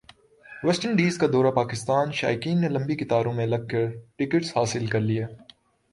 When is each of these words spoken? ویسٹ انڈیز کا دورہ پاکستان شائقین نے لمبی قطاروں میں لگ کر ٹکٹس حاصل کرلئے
ویسٹ 0.63 0.85
انڈیز 0.85 1.17
کا 1.17 1.27
دورہ 1.33 1.51
پاکستان 1.55 2.11
شائقین 2.11 2.61
نے 2.61 2.69
لمبی 2.69 2.95
قطاروں 2.95 3.33
میں 3.33 3.47
لگ 3.47 3.67
کر 3.71 3.85
ٹکٹس 4.17 4.55
حاصل 4.57 4.85
کرلئے 4.87 5.25